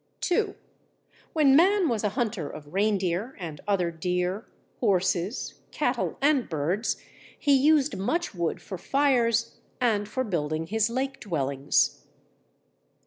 2. 0.21 0.55
When 1.33 1.55
man 1.55 1.87
was 1.87 2.03
a 2.03 2.09
hunter 2.17 2.49
of 2.49 2.73
reindeer 2.73 3.35
and 3.37 3.61
other 3.67 3.91
deer, 3.91 4.47
horses, 4.79 5.59
cattle, 5.69 6.17
and 6.23 6.49
birds, 6.49 6.97
he 7.37 7.53
used 7.53 7.95
much 7.95 8.33
wood 8.33 8.59
for 8.63 8.79
fires 8.79 9.57
and 9.79 10.09
for 10.09 10.23
building 10.23 10.65
his 10.65 10.89
lake 10.89 11.19
dwellings. 11.19 12.03